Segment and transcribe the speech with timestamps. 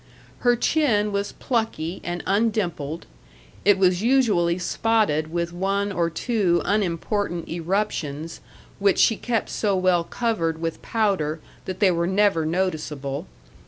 [0.39, 3.05] Her chin was plucky and undimpled;
[3.63, 8.39] it was usually spotted with one or two unimportant eruptions,
[8.79, 13.27] which she kept so well covered with powder that they were never noticeable.